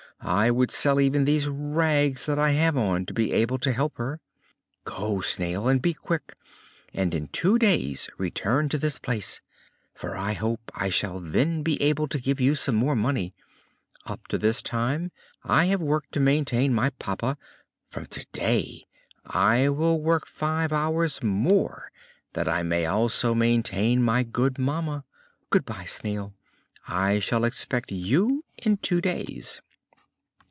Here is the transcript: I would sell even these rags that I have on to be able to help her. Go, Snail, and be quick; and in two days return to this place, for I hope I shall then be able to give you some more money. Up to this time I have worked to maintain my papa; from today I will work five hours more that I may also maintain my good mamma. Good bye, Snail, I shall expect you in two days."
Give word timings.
I 0.23 0.51
would 0.51 0.69
sell 0.69 1.01
even 1.01 1.25
these 1.25 1.47
rags 1.47 2.27
that 2.27 2.37
I 2.37 2.51
have 2.51 2.77
on 2.77 3.07
to 3.07 3.13
be 3.13 3.33
able 3.33 3.57
to 3.57 3.73
help 3.73 3.97
her. 3.97 4.19
Go, 4.83 5.19
Snail, 5.19 5.67
and 5.67 5.81
be 5.81 5.95
quick; 5.95 6.35
and 6.93 7.15
in 7.15 7.27
two 7.29 7.57
days 7.57 8.07
return 8.19 8.69
to 8.69 8.77
this 8.77 8.99
place, 8.99 9.41
for 9.95 10.15
I 10.15 10.33
hope 10.33 10.71
I 10.75 10.89
shall 10.89 11.19
then 11.19 11.63
be 11.63 11.81
able 11.81 12.07
to 12.07 12.19
give 12.19 12.39
you 12.39 12.53
some 12.53 12.75
more 12.75 12.95
money. 12.95 13.33
Up 14.05 14.27
to 14.27 14.37
this 14.37 14.61
time 14.61 15.11
I 15.43 15.65
have 15.65 15.81
worked 15.81 16.11
to 16.11 16.19
maintain 16.19 16.71
my 16.71 16.91
papa; 16.91 17.35
from 17.87 18.05
today 18.05 18.83
I 19.25 19.69
will 19.69 19.99
work 19.99 20.27
five 20.27 20.71
hours 20.71 21.23
more 21.23 21.91
that 22.33 22.47
I 22.47 22.61
may 22.61 22.85
also 22.85 23.33
maintain 23.33 24.03
my 24.03 24.21
good 24.21 24.59
mamma. 24.59 25.03
Good 25.49 25.65
bye, 25.65 25.85
Snail, 25.85 26.35
I 26.87 27.17
shall 27.17 27.43
expect 27.43 27.91
you 27.91 28.45
in 28.59 28.77
two 28.77 29.01
days." 29.01 29.61